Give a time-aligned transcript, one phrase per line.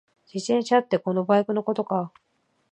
[0.33, 2.11] 自転車ってこのバイクのことか？